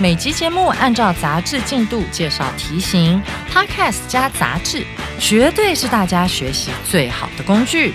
[0.00, 4.84] 每集节目按照杂志进度介绍题型，Podcast 加杂志，
[5.18, 7.92] 绝对是大家学习最好的工具。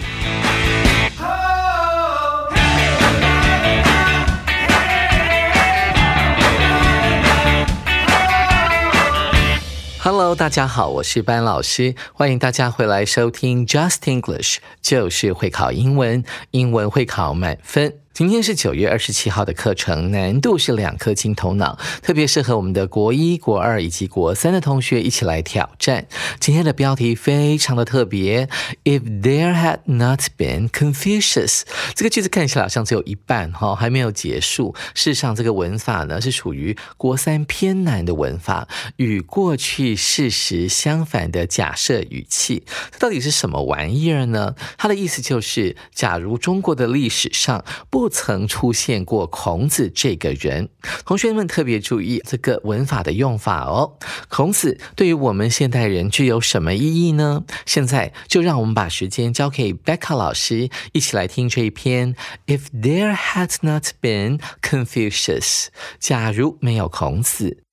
[10.00, 17.94] Hello，大家好，我是班老师，欢迎大家回来收听 Just English，就是会考英文，英文会考满分。
[18.18, 26.08] 今天是九月二十七号的课程，难度是两颗金头脑，特别适合我们的国一、国二以及国三的同学一起来挑战。
[26.40, 28.50] 今天的标题非常的特别
[28.84, 31.62] ，If there had not been Confucius，
[31.94, 34.74] 这个句子看起来好像只有一半哈，还没有结束。
[34.96, 44.56] 事实上，这个文法呢是属于国三偏难的文法，与过去事实相反的假设语气，这到底是什么玩意儿呢？
[44.76, 50.70] 它的意思就是，假如中国的历史上不不曾出现过孔子这个人，
[51.06, 53.98] 同学们特别注意这个文法的用法哦。
[54.30, 57.44] 孔子对于我们现代人具有什么意义呢？
[57.66, 62.16] 现在就让我们把时间交给 Becca 老师，一起来听这一篇。
[62.46, 65.66] If there had not been Confucius，
[66.00, 67.67] 假如没有孔子。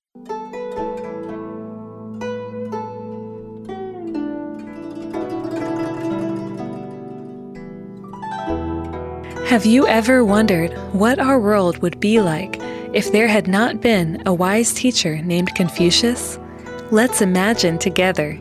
[9.55, 12.56] Have you ever wondered what our world would be like
[12.92, 16.40] if there had not been a wise teacher named Confucius?
[16.90, 18.36] Let's imagine together.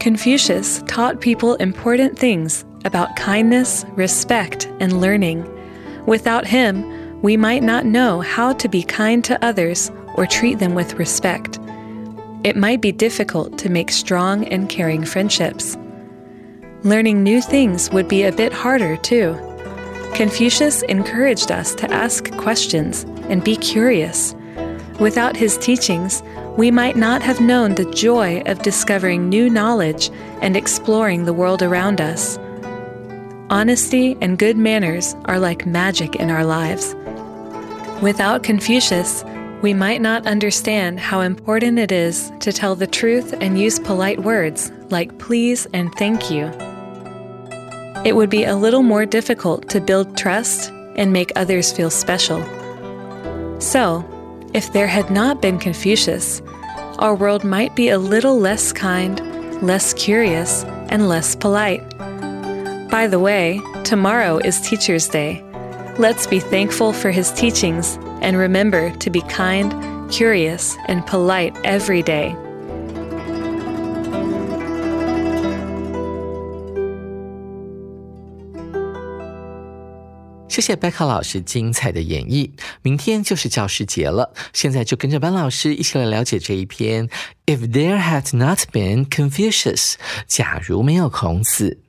[0.00, 5.48] Confucius taught people important things about kindness, respect, and learning.
[6.06, 10.74] Without him, we might not know how to be kind to others or treat them
[10.74, 11.60] with respect.
[12.42, 15.76] It might be difficult to make strong and caring friendships.
[16.82, 19.38] Learning new things would be a bit harder, too.
[20.18, 24.34] Confucius encouraged us to ask questions and be curious.
[24.98, 26.24] Without his teachings,
[26.56, 30.10] we might not have known the joy of discovering new knowledge
[30.42, 32.36] and exploring the world around us.
[33.48, 36.96] Honesty and good manners are like magic in our lives.
[38.02, 39.22] Without Confucius,
[39.62, 44.18] we might not understand how important it is to tell the truth and use polite
[44.24, 46.50] words like please and thank you
[48.04, 52.40] it would be a little more difficult to build trust and make others feel special.
[53.60, 54.04] So,
[54.54, 56.40] if there had not been Confucius,
[56.98, 59.20] our world might be a little less kind,
[59.62, 61.82] less curious, and less polite.
[62.90, 65.44] By the way, tomorrow is Teacher's Day.
[65.98, 72.02] Let's be thankful for his teachings and remember to be kind, curious, and polite every
[72.02, 72.34] day.
[80.67, 82.51] 谢谢贝卡老师精彩的演绎。
[82.83, 87.09] 明天就是教师节了，现在就跟着班老师一起来了解这一篇。
[87.47, 89.95] If there had not been Confucius，
[90.27, 91.79] 假如没有孔子。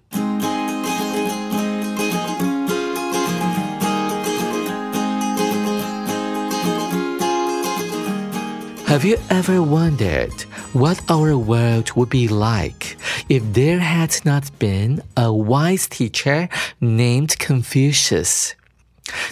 [8.87, 12.97] Have you ever wondered what our world would be like
[13.29, 16.49] if there had not been a wise teacher
[16.81, 18.53] named Confucius?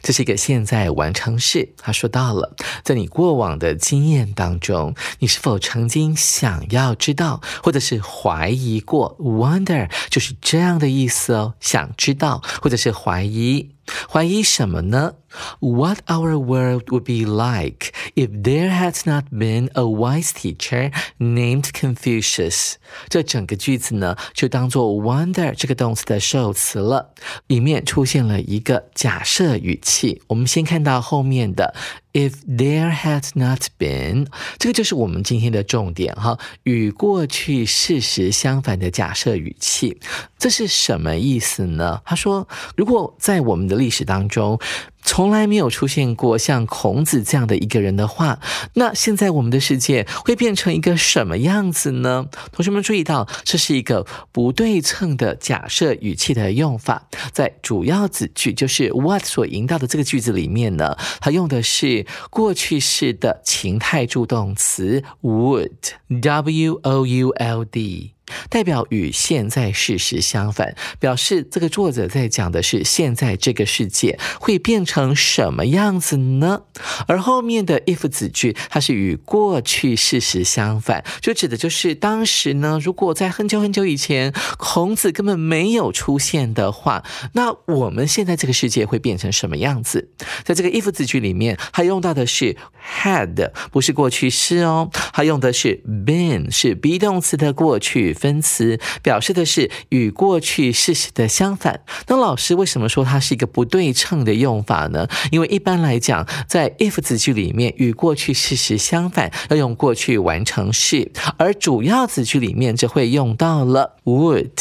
[0.02, 1.70] 这是一个现在完成式。
[1.78, 13.77] 他说到了，在你过往的经验当中，你是否曾经想要知道，或者是怀疑过？Wonder 就是这样的意思哦，想知道或者是怀疑。
[14.12, 15.16] 怀疑什么呢
[15.60, 22.76] ？What our world would be like if there had not been a wise teacher named Confucius？
[23.10, 27.14] 这整个句子呢，就当做 wonder 这个动词的受词了，
[27.48, 30.22] 里面出现了一个假设语气。
[30.28, 31.74] 我们先看到后面的。
[32.18, 34.26] If there had not been，
[34.58, 40.00] 这个就是我们今天的重点哈，与过去事实相反的假设语气，
[40.40, 42.02] 这是什么意思呢？
[42.04, 44.60] 他说，如果在我们的历史当中，
[45.08, 48.40] 从来没有出现过像孔子这样的一个人的话，
[48.74, 52.28] 那现在我们的世界会变成一个什么样子呢？
[52.52, 68.17] 同学们注意到，这是一个不对称的假设语气的用法，在主要子句就是 what 所引导的这个句子里面呢，它用的是过去式的情态助动词 would，w o u l d。
[68.50, 76.64] 代表与现在事实相反，表示这个作者在讲的是现在这个世界会变成什么样子呢？
[77.08, 87.04] 而后面的 if 子句，它是与过去事实相反，就指的就是当时呢，如果在很久很久以前，孔子根本没有出现的话，
[87.34, 90.10] 那我们现在这个世界会变成什么样子？
[90.44, 92.56] 在这个 if 子句里面，它用到的是
[93.02, 98.17] had，不是过去式哦，它用的是 been，是 be 动词的过去。
[98.18, 101.82] 分词表示的是与过去事实的相反。
[102.08, 105.08] 那老师为什么说它是一个不对称的用法呢？
[105.32, 114.52] 因为一般来讲，在 if 子句里面，与过去事实相反要用过去完成式，而主要子句里面就会用到了 would、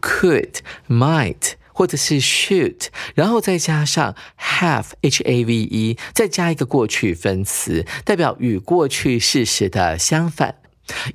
[0.00, 0.54] could、
[0.88, 10.56] might 或者是 should，然后再加上 have、h a v e，再加一个过去分词，代表与过去事实的相反。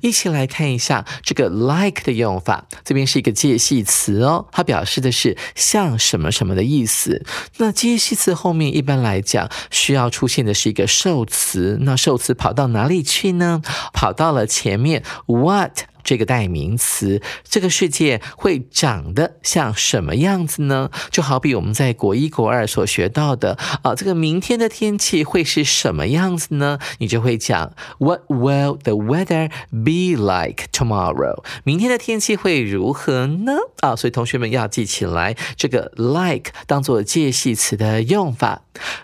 [0.00, 7.24] 一起来看一下这个 like 的用法，这边是一个介系词哦，它表示的是像什么什么的意思。
[7.56, 13.62] 那介系词后面一般来讲需要出现的是一个受词，那受词跑到哪里去呢？
[13.92, 15.87] 跑到了前面 what。
[16.08, 20.90] 这个代名词，这个世界会长得像什么样子呢？
[21.10, 26.78] 就好比我们在国一、国二所学到的啊，这个明天的天气会是什么样子呢？
[26.96, 31.44] 你就会讲 What will the weather be like tomorrow？
[31.64, 33.52] 明天的天气会如何呢？
[33.80, 38.62] 啊，所以同学们要记起来这个 like 当做介系词的用法。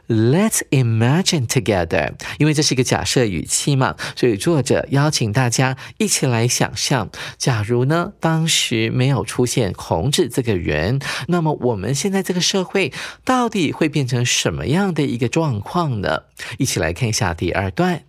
[0.09, 6.94] Let's imagine together，因为这是一个假设语气嘛，所以作者邀请大家一起来想象。
[7.39, 12.93] 假如呢，当时没有出现孔子这个人，那么我们现在这个社会
[13.25, 16.23] 到底会变成什么样的一个状况呢？
[16.59, 18.05] 一起来看一下第二段。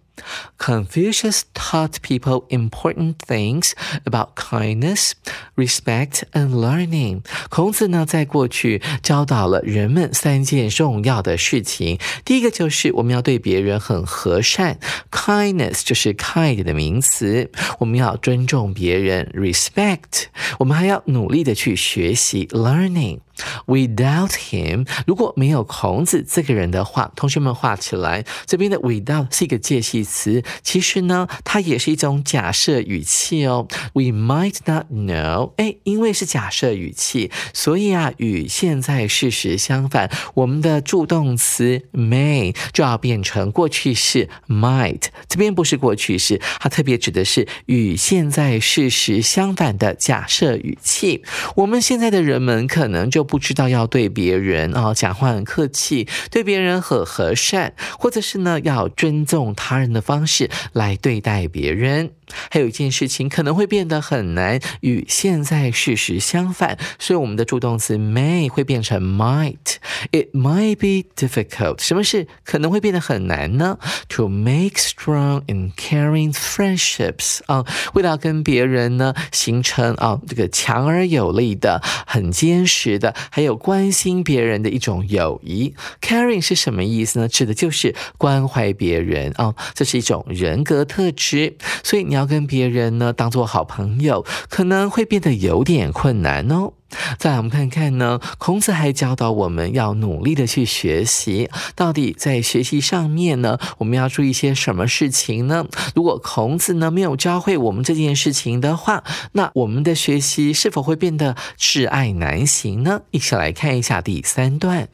[0.58, 3.74] Confucius taught people important things
[4.06, 5.12] about kindness,
[5.56, 7.22] respect, and learning.
[7.50, 12.00] 孔子呢，在过去教导了人们三件重要的事情。
[12.24, 14.80] 第一个就是我们要对别人很和善
[15.12, 20.26] ，kindness 就是 kind 的名词，我们要尊重别人，respect，
[20.60, 23.20] 我们还要努力的去学习，learning。
[23.66, 28.26] Without him，如果没有孔子这个人的话，同学们画起来。
[28.46, 33.68] 这边的 without 是一个介系词，其实呢，它也是一种假设语气哦。
[33.94, 45.08] We might not know，哎，因为是假设语气，所以啊，与现在事实相反，我们的助动词 may 就要变成过去式 might。
[45.28, 51.24] 这边不是过去式，它特别指的是与现在事实相反的假设语气。
[51.56, 62.12] 我们现在的人们可能就不知道要对别人啊讲话很客气，对别人很和善，或者是呢要尊重他人的方式来对待别人。
[62.50, 69.76] 还有一件事情可能会变得很难，与现在事实相反，所以我们的助动词 may 会变成 might。
[70.12, 71.82] It might be difficult。
[71.82, 73.78] 什么是可能会变得很难呢
[74.10, 77.64] ？To make strong and caring friendships 啊，
[77.94, 85.76] 为了跟别人呢形成啊这个强而有力的、很坚实的，还有关心别人的一种友谊。
[86.02, 87.28] Caring 是什么意思呢？
[87.28, 91.56] 指的就是关怀别人啊，这是一种人格特质。
[91.84, 92.15] 所以你。
[92.16, 96.74] 要跟别人呢当做好朋友，可能会变得有点困难哦。
[97.18, 98.20] 再来，我们看看呢。
[98.38, 101.50] 孔子还教导我们要努力的去学习。
[101.76, 105.66] 到底在学习上面呢，我们要注意些什么事情呢？
[105.94, 113.02] 如果孔子呢没有教会我们这件事情的话，那我们的学习是否会变得挚爱难行呢？
[113.12, 114.88] 一起来看一下第三段。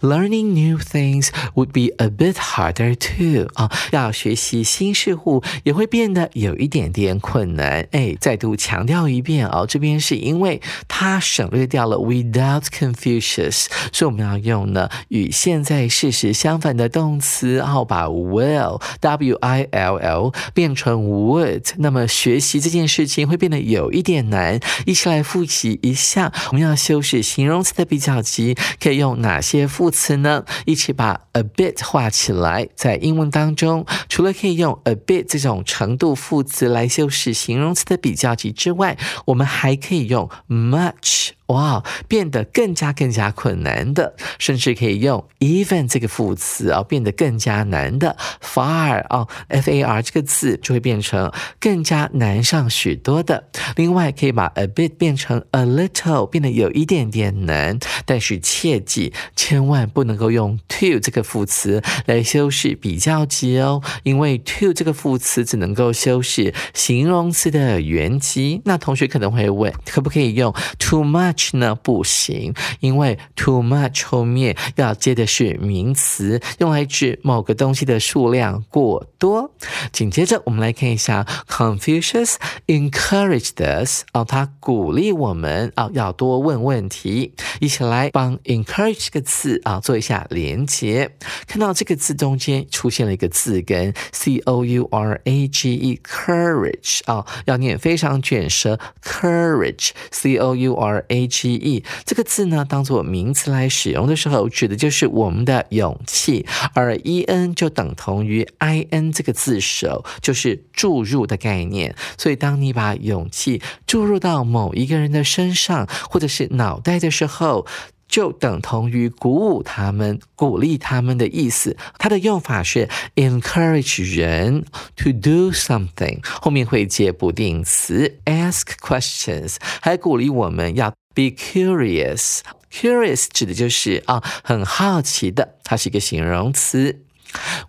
[0.00, 3.48] Learning new things would be a bit harder too。
[3.54, 7.86] 啊，要学习新事物也会变得有一点点困难。
[7.92, 11.45] 哎，再度强调一遍哦，这边是因为他什。
[11.46, 24.58] 省略掉了 without Confucius，所以我们要用呢与现在事实相反的动词，然后把 will w i l l 变成 would，那么学习这件事情会变得有一点难。
[24.84, 30.44] 一起来复习一下，我们要修饰形容词的比较级，可以用哪些副词呢？
[30.64, 32.68] 一起把 a bit 画起来。
[32.74, 33.86] 在英文当中，
[34.16, 38.96] 除了可以用 a bit 这种程度副词来修饰形容词的比较级之外，
[39.26, 41.32] 我们还可以用 much。
[41.46, 53.44] 哇，变得更加更加困难的，甚至可以用 even 这个副词啊，变得更加难的 far 哦，f a r 这个字就会变成更加难上许多的。
[53.76, 57.78] 另外，可以把 a bit 变成 a little，变得有一点点难。
[58.04, 68.60] 但是切记，千万不能够用 to 这个副词来修饰比较级哦，因为 to 这个副词只能够修饰形容词的原级。
[68.64, 71.35] 那同学可能会问，可不可以用 too much？
[71.54, 79.52] 呢不行，因为 too much 后面要接的是名词，用来指某个东西的数量过多。
[79.92, 87.34] 紧接着我们来看一下，Confucius encouraged us 啊，他鼓励我们啊，要多问问题。
[87.60, 91.10] 一起来帮 encourage 这个字啊做一下连接。
[91.46, 101.25] 看到这个字中间出现了一个字根 c o u r a g e，courage 啊，要念非常卷舌，courage c o u r a。
[101.26, 111.94] G E 这个字呢，当做名词来使用的时候，指的就是我们的勇气，而 E N 就等同于 I N 这个字首，就是注入的概念。
[112.18, 117.66] 所以，当你把勇气注入到某一个人的身上，或者是脑袋的时候，
[118.08, 121.76] 就等同于鼓舞他们、鼓励他们的意思。
[121.98, 124.64] 它的用法是 encourage 人
[124.94, 130.94] to do something，后面会接不定词 ask questions，还鼓励我们要。
[131.16, 132.40] Be curious.
[132.70, 137.05] Curious 指的就是啊，很好奇的，它是一个形容词。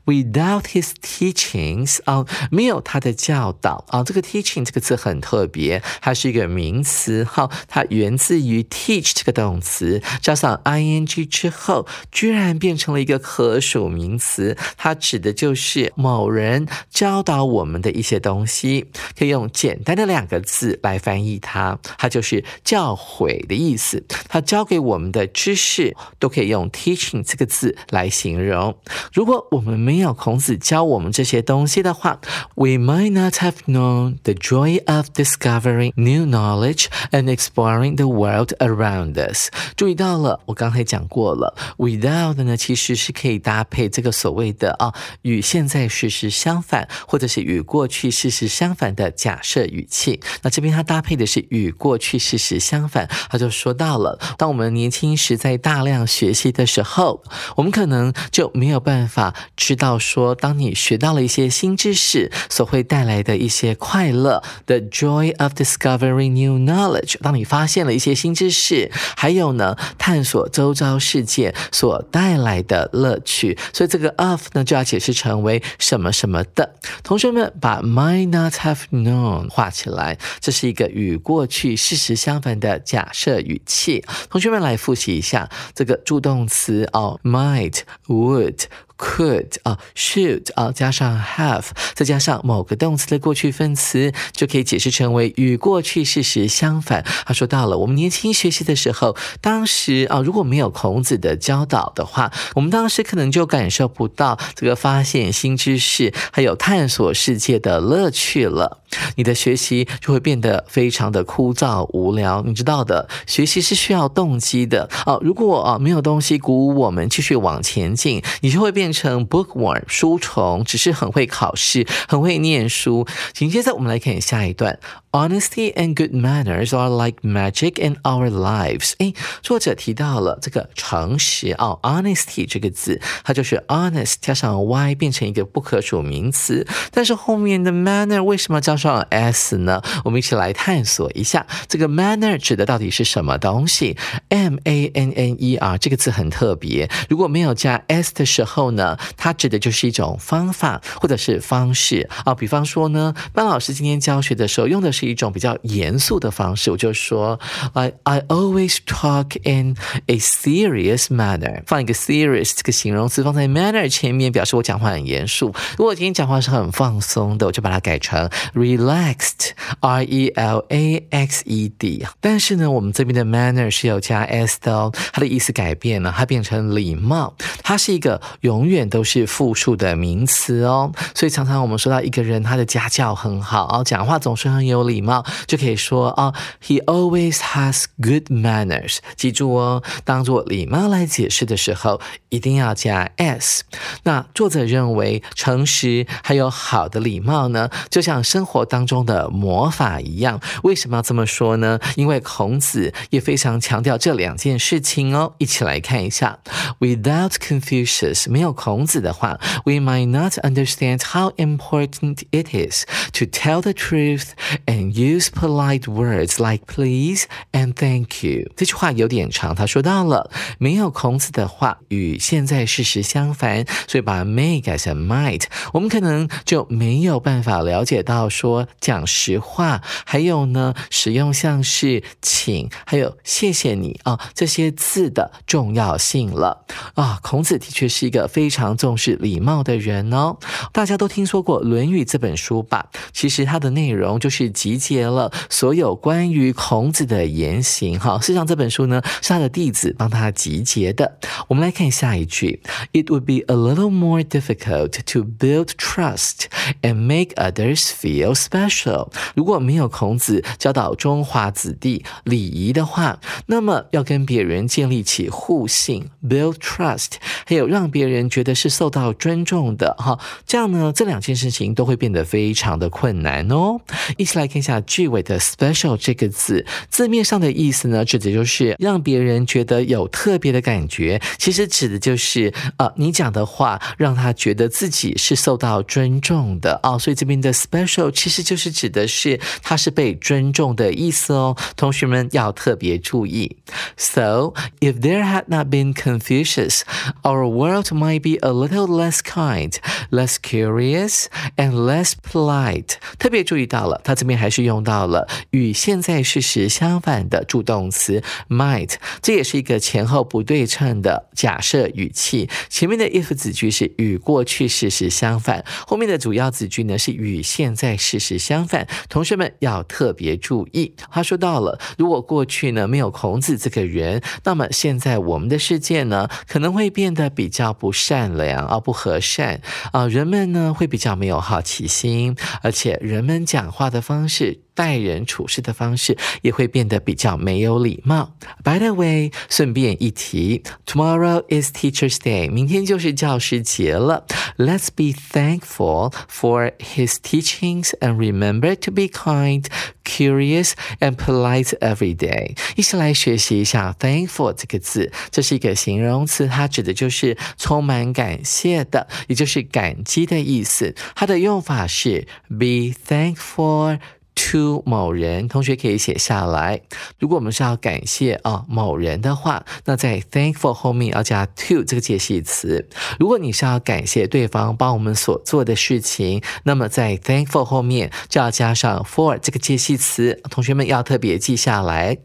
[0.05, 24.05] Without his teachings 啊，没有他的教导啊，这个 teaching 这个词很特别，它是一个名词哈，它源自于 teach 这个动词，加上 ing 之后，居然变成了一个可数名词，它指的就是某人教导我们的一些东西，可以用简单的两个字来翻译它，它就是教诲的意思。
[24.29, 28.77] 他教给我们的知识都可以用 teaching 这个字来形容。
[29.13, 32.19] 如果我我们没有孔子教我们这些东西的话
[32.53, 39.15] ，we might not have known the joy of discovering new knowledge and exploring the world around
[39.15, 39.49] us。
[39.75, 50.19] 注意到了，我刚才讲过了，without 呢其实是可以搭配这个所谓的啊与现在事实相反，或者是与过去事实相反的假设语气。
[50.43, 57.23] 那这边它搭配的是与过去事实相反，他就说到了，当我们年轻时在大量学习的时候，
[57.55, 59.33] 我们可能就没有办法。
[59.55, 67.15] 知道说，当你学到了一些新知识所会带来的一些快乐，the joy of discovering new knowledge。
[67.21, 73.57] 当你发现了一些新知识，还有呢，探索周遭世界所带来的乐趣。
[73.73, 76.75] 所以这个 of 呢，就要解释成为什么什么的。
[77.03, 84.03] 同学们把 might not have known 画起来，这是一个与过去事实相反的假设语气。
[84.29, 88.65] 同学们来复习一下这个助动词哦，might would。
[88.97, 97.05] Could 啊，should 啊，加上 have，再加上某个动词的过去分词，就可以解释成为与过去事实相反。
[97.25, 108.79] 他说到了，我们年轻学习的时候，当时啊，如果没有孔子的教导的话，我们当时可能就感受不到这个发现新知识，还有探索世界的乐趣了。
[109.15, 112.43] 你的学习就会变得非常的枯燥无聊。
[112.45, 115.19] 你知道的，学习是需要动机的哦。
[115.23, 123.07] 如果啊没有东西鼓舞我们继续往前进，你就会变成 bookworm 书虫，只是很会考试，很会念书。
[123.33, 124.79] 紧接着我们来看下一段。
[125.11, 128.93] Honesty and good manners are like magic in our lives。
[128.99, 136.67] 哎，作者提到了这个诚实哦，honesty 这个字，它就是 honest 加上 y 变成一个不可数名词。
[136.91, 139.81] 但是后面的 manner 为什么加上 s 呢？
[140.05, 143.97] 我们一起来探索一下，这个 manner 指的到底是什么东西
[144.29, 152.35] ？m a n n e r 这个字很特别，如果没有加 s 的时候呢，它指的就是一种方法或者是方式啊。
[152.35, 155.07] 比方说呢，班老师今天教学的时候用的是。
[155.07, 157.39] 一种比较严肃的方式，我就说
[157.71, 161.63] ，I I always talk in a serious manner。
[161.65, 165.55] 放一个 serious 这个形容词放在 manner 前面，表示我讲话很严肃。
[165.77, 168.29] 如果今天讲话是很放松的，我就把它改成
[168.75, 172.05] relaxed，R E L A X E D。
[172.19, 177.33] 但是呢，我们这边的 manner 是有加 s 的哦，它的意思改变了，它变成礼貌。
[177.63, 184.97] 它是一个永远都是复数的名词哦，所以常常我们说到一个人他的家教很好，讲话总是很有礼。
[184.97, 186.33] 礼貌就可以说啊
[186.65, 188.98] ，He always has good manners。
[189.16, 193.64] 记住哦，当做礼貌来解释的时候，一定要加 s。
[194.04, 200.38] 那作者认为，诚实还有好的礼貌呢，就像生活 活当中的魔法一样。
[200.62, 201.80] 为什么要这么说呢？
[201.96, 205.32] 因为孔子也非常强调这两件事情哦。
[205.38, 206.38] 一起来看一下：
[206.80, 214.32] Without Confucius，没有孔子的话，we might not understand how important it is to tell the truth
[214.66, 218.51] and use polite words like please and thank Thank you。
[218.57, 236.65] 这句话有点长，他说到了没有孔子的话，与现在事实相反，所以把 may 改成 might，我们可能就没有办法了解到说讲实话，还有呢，使用像是请，还有谢谢你啊这些字的重要性了
[236.95, 237.19] 啊。
[237.23, 240.37] 孔子的确是一个非常重视礼貌的人哦。
[240.73, 242.89] 大家都听说过《论语》这本书吧？
[243.13, 248.19] 其实它的内容就是集结了所有关于孔子的言行哈。
[248.19, 251.17] 事实上这本书呢是他的弟子帮他集结的。
[251.47, 252.61] 我们来看下一句
[252.93, 256.45] ：It would be a little more difficult to build trust
[256.81, 259.09] and make others feel special。
[259.35, 267.13] 如果没有孔子教导中华子弟礼仪的话，那么要跟别人建立起互信 （build trust），
[267.45, 273.79] 还有让别人觉得是受到尊重的哈，这样呢，这两件事情都会变得非常的困难哦。
[274.17, 286.97] 一起来看一下句尾的 “special” 这个字，字面上的意意思呢，指的就是让别人觉得有特别的感觉，其实指的就是呃，你讲的话让他觉得自己是受到尊重的哦。
[286.97, 291.57] 所以这边的 “special” 其实就是指的是他是被尊重的意思哦。
[291.75, 293.57] 同学们要特别注意。
[293.97, 296.83] So if there had not been Confucius,
[297.23, 299.73] our world might be a little less kind,
[300.09, 301.25] less curious,
[301.57, 302.95] and less polite。
[303.19, 312.47] 特别注意到了，它这边还是用到了与现在事实相反的助动词 might，这也是一个前后不对称的假设语气。
[312.69, 318.87] 前面的 if 子句是与过去事实相反，后面的主要子句呢是与现在事实相反。
[319.09, 320.93] 同学们要特别注意。
[321.09, 329.61] 他说到了，如果过去呢没有孔子这个人，那么现在我们的世界呢可能会变得比较不善良啊，不和善
[329.91, 334.66] 啊，人们呢会比较没有好奇心，而且人们讲话的方式。
[334.77, 338.35] 待人处事的方式也会变得比较没有礼貌。
[338.63, 344.27] By the way，顺便一提，Tomorrow is Teacher's Day，明天就是教师节了。
[344.57, 349.65] Let's be thankful for his teachings and remember to be kind,
[350.03, 352.55] curious and polite every day。
[352.75, 360.93] 一起来学习一下 “thankful” 这个字，这是一个形容词，它指的就是充满感谢的，也就是感激的意思。
[361.15, 363.99] 它的用法是 be thankful。
[364.37, 366.79] To 某人，同学可以写下来。
[367.17, 372.87] 如果我们是要感谢啊某人的话，那在 thankful 后面要加 to 这个介系词。
[373.19, 380.39] 如果你是要感谢对方帮我们所做的事情，那么在 thankful 后面就要加上 for 这个介系词。
[380.49, 382.19] 同学们要特别记下来。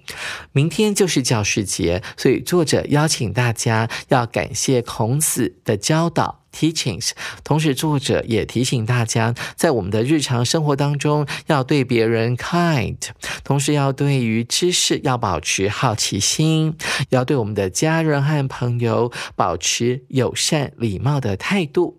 [0.52, 6.41] 明天就是教师节，所以作者邀请大家要感谢孔子的教导。
[6.52, 7.10] Teachings，
[7.42, 12.98] 同时作者也提醒大家，在我们的日常生活当中，要对别人 kind，
[13.42, 16.76] 同时要对于知识要保持好奇心，
[17.08, 21.98] 要对我们的家人和朋友保持友善礼貌的态度。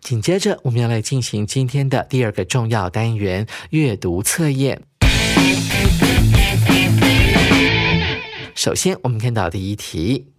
[0.00, 4.82] 紧接着，我们要来进行今天的第二个重要单元——阅读测验。
[8.54, 10.33] 首先，我们看到第一题。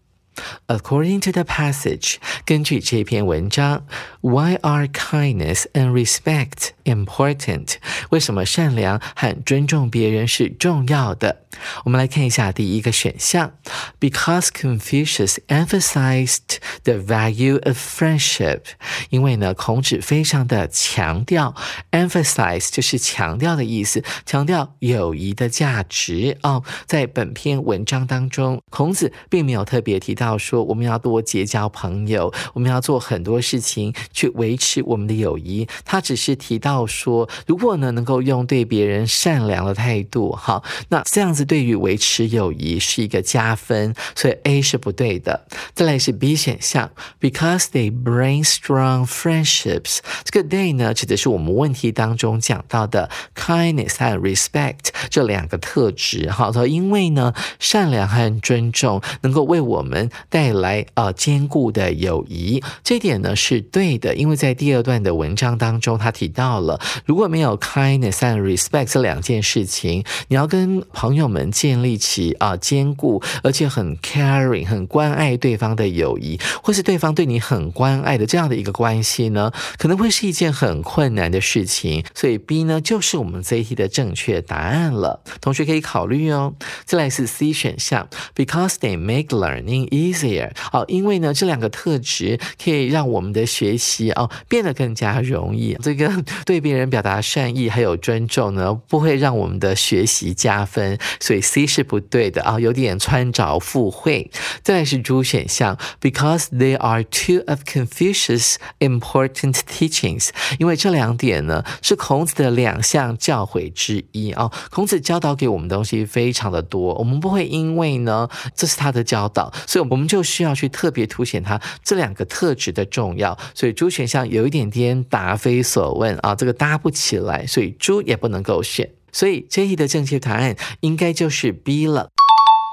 [0.67, 3.85] According to the passage，根据这篇文章
[4.21, 7.75] ，Why are kindness and respect important？
[8.09, 11.43] 为什么善良和尊重别人是重要的？
[11.85, 13.53] 我们来看一下第一个选项
[13.99, 18.61] ，Because Confucius emphasized the value of friendship。
[19.09, 21.55] 因为呢，孔子非常的强调
[21.91, 26.63] ，emphasize 就是强调的意思，强调友谊的价值哦。
[26.85, 30.24] 在本篇文章当中，孔子并没有特别提到。
[30.25, 35.67] 要说我们要多结交朋友，我们要做很多事情去维持我们的友谊。
[35.85, 45.47] 他只是提到说，如果呢能够用对别人善良的态度，好，那这样子对于维持友谊是一个加分，所以 A 是不对的。
[45.73, 49.99] 再来是 B 选项，because they bring strong friendships。
[50.23, 56.29] 这个 they 呢指的是我们问题当中讲到的 kindness 和 respect 这两个特质。
[56.31, 60.09] 好，说因为呢善良和尊重能够为我们。
[60.29, 62.63] 带来呃坚固的友谊。
[62.83, 82.03] 这点呢是对的，因为在第二段的文章当中，他提到了如果没有 kindness and respect 这两件事情，你要跟朋友们建立起啊坚固而且很 caring 很关爱对方的友谊，或是对方对你很关爱的这样的一个关系呢，可能会是一件很困难的事情。
[82.13, 86.53] 所以 B 呢就是我们这一题的正确答案了，同学可以考虑哦。
[86.85, 90.51] 再来是 C 选项，because they make learning easier。
[90.71, 95.75] 哦，因为呢这两个特质可以让我们的学习哦变得更加容易。
[95.81, 96.11] 这个
[96.45, 104.29] 对别人表达善意还有尊重呢，不会让我们的学习加分，所以 C 是不对的啊，有点穿凿附会。
[104.63, 110.29] 再来是 D 选项，because they are two of Confucius' important teachings。
[110.59, 114.51] 因为这两点呢是孔子的两项教诲之一啊。
[114.69, 123.37] 孔子教导给我们东西非常的多，我们不会因为呢这是他的教导，所以我们我们就需要去特别凸显它这两个特质的重要。
[123.53, 128.91] 所以猪选项有一点点答非所问啊，这个搭不起来，所以猪也不能够选。
[129.13, 132.09] 所以这一的正确答案应该就是 B 了。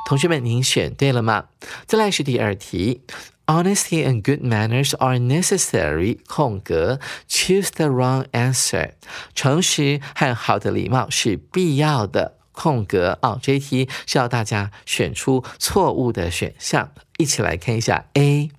[0.04, 1.44] 同学们，您选对了吗？
[1.87, 3.02] 再来是第二题
[3.46, 6.18] ，Honesty and good manners are necessary。
[6.26, 8.94] 空格，Choose the wrong answer。
[9.37, 12.38] 诚实和好的礼貌是必要的。
[12.54, 16.90] 空格啊，这一题是要大家选出错误的选项。
[17.22, 18.50] 一起来看一下 A。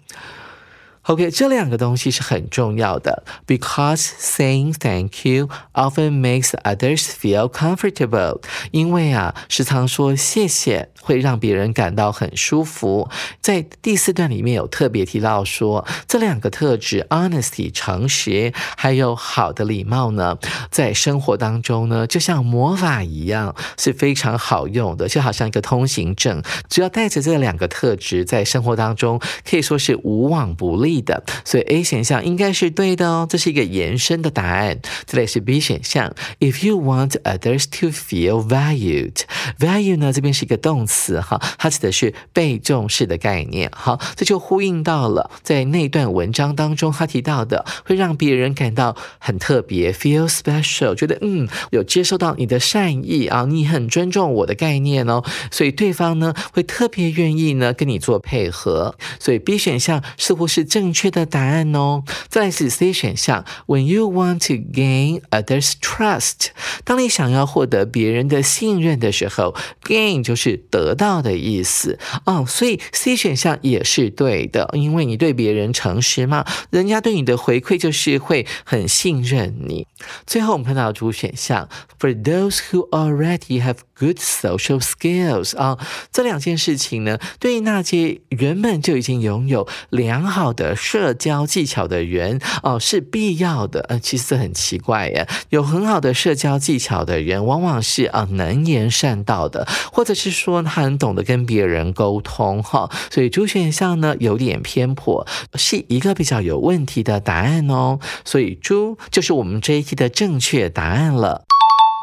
[1.07, 8.39] OK，这两个东西是很重要的，because saying thank you often makes others feel comfortable。
[8.71, 13.09] 因为啊，时常说谢谢会让别人感到很舒服。
[13.41, 20.37] 在第四段里面有特别提到说，这两个特质，honesty 诚实，还有好的礼貌呢，
[20.71, 26.41] 在生活当中呢，就像魔法一样，是非常好用的，就好像一个通行证。
[26.69, 30.92] 只要带着这两个特质，在生活当中可以说是无往不利。
[31.01, 34.79] 的，所以 A 选项应该是对的哦，这是一个延伸的答案。
[35.05, 43.69] 这里是 B 选项，If you want others to feel valued，value 呢这边是一个动词哈，它指的是被重视的概念。
[43.75, 58.95] 好，这就呼应到了在那段文章当中他提到的，会让别人感到很特别，feel special，觉得嗯有接受到你的善意啊，你很尊重我的概念哦，所以对方呢会特别愿意呢跟你做配合。
[59.19, 60.82] 所以 B 选项似乎是正。
[60.83, 62.03] 正确的答案哦。
[62.27, 66.47] 再来是 C 选项，When you want to gain others' trust，
[66.83, 72.45] 当你想要获得别人的信任的时候，gain 就是得到的意思哦。
[72.45, 79.87] 所以 C 选项也是对的，因为你对别人诚实嘛，人家对你的回馈就是会很信任你。
[80.27, 85.79] 最后我们看到主选项，For those who already have good social skills，啊，
[86.11, 95.27] 这两件事情呢，对于那些原本就已经拥有良好的社交技巧的人哦是必要的，呃，其实很奇怪耶。
[95.49, 102.89] 有很好的社交技巧的人，往往是啊能言善道的，或者是说他很懂得跟别人沟通哈。
[103.11, 107.99] 所以主选项呢有点偏颇，是一个比较有问题的答案哦。
[108.25, 111.43] 所以猪就是我们这一题的正确答案了。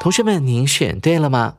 [0.03, 1.55] 同学们，您选对了吗？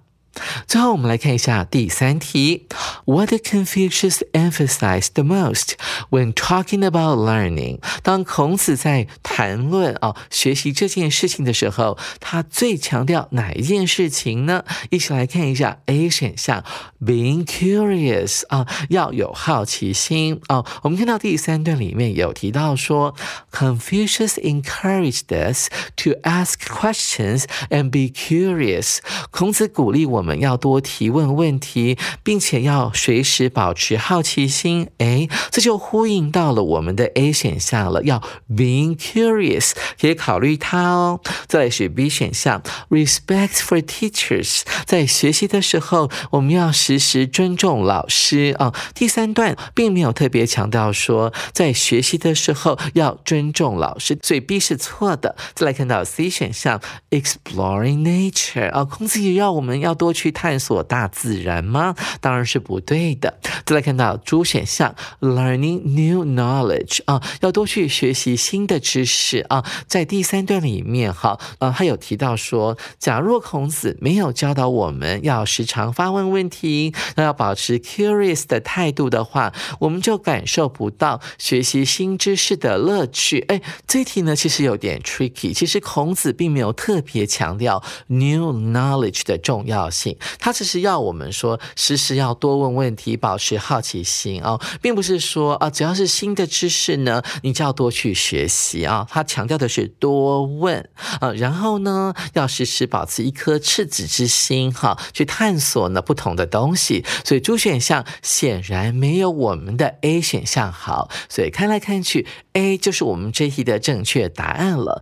[0.65, 2.65] 最后，我们来看一下第三题。
[3.05, 5.73] What did Confucius emphasize the most
[6.09, 7.79] when talking about learning？
[8.01, 14.63] 当孔子在谈论啊学习这件事情的时候，他最强调哪一件事情呢？
[14.89, 16.63] 一起来看一下 A 选项
[17.03, 20.63] ，being curious 啊，要有好奇心啊。
[20.83, 23.13] 我们看到第三段里面有提到说
[23.51, 25.67] ，Confucius encouraged us
[25.97, 28.99] to ask questions and be curious。
[29.31, 30.20] 孔子鼓励我。
[30.21, 34.87] 我们要多提问问题，并且要随时保持好奇心。
[34.99, 41.19] 哎，这就呼应到了我们的 A 选项了，要 being curious，可以考虑它哦。
[41.47, 48.71] 再来是 B 选项，respect for teachers，在学习的时候，我们要时时尊重老师啊。
[48.93, 55.35] 第三段并没有特别强调说，在学习的时候要尊重老师，所以 B 是错的。
[55.55, 56.79] 再来看到 C 选项
[57.09, 60.10] ，exploring nature，啊，孔子也要我们要多。
[60.13, 61.95] 去探索大自然吗？
[62.19, 63.39] 当然是不对的。
[63.65, 69.63] 再来看到主选项，learning new knowledge 啊，要多去学习新的知识啊。
[69.87, 83.39] 在第三段里面，哈，呃，他有提到说，假若孔子没有教导我们要时常发问问题，那要保持 curious 的态度的话，我们就感受不到学习新知识的乐趣。
[83.47, 85.53] 哎，这题呢其实有点 tricky。
[85.53, 90.00] 其实孔子并没有特别强调 new knowledge 的重要性。
[90.01, 99.05] 性，它只是要我们说时时要多问问题，保持好奇心哦，并不是说啊，只要是新的知识呢，你就要多去学习啊。
[99.09, 107.05] 他强调的是多问啊，然后呢，要时时保持一颗赤子之心哈，去探索呢不同的东西。
[107.23, 115.01] 所以主选项显然没有我们的 A 选项好，所以看来看去，A 就是我们这题的正确答案了。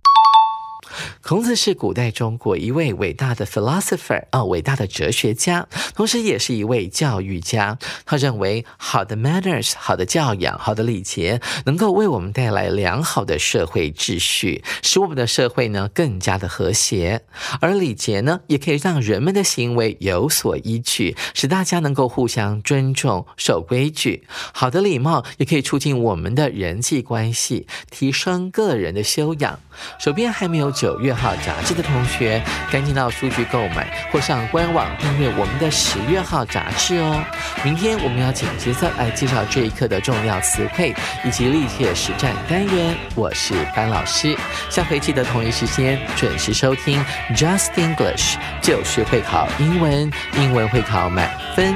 [1.22, 7.78] 孔子是古代中国一位伟大的 philosopher 啊，伟大的哲学家，同时也是一位教育家。
[8.04, 17.22] 他认为，好的 manners，好的教养，好的礼节，能够为我们带来良好的社会秩序，使我们的社会呢更加的和谐。
[17.60, 24.26] 而礼节呢，也可以让人们的行为有所依据，使大家能够互相尊重、守规矩。
[24.52, 29.60] 好的礼貌也可以促进我们的人际关系，提升个人的修养。
[29.98, 37.22] 手边还没有九月号杂志的同学，赶紧到书局购买，或上官网订阅我们的十月号杂志哦。
[37.62, 42.96] 明天我们要紧接着来介绍这一课的重要词汇以及历届实战单元。
[43.14, 44.34] 我是班老师，
[44.70, 47.04] 下回记得同一时间准时收听
[47.36, 51.74] Just English，就是会考英文，英文会考满分。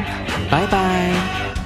[0.51, 1.64] 拜拜。